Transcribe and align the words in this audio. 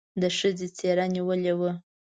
د 0.21 0.23
ښځې 0.37 0.67
څېره 0.77 1.05
نېولې 1.13 1.53
وه. 1.59 1.71